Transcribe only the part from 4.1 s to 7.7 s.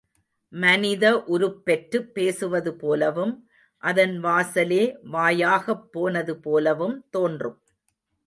வாசலே, வாயாகப் போனது போலவும் தோன்றும்.